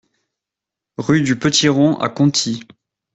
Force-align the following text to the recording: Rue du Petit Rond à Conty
Rue 0.97 1.21
du 1.21 1.37
Petit 1.37 1.69
Rond 1.69 1.95
à 1.99 2.09
Conty 2.09 2.63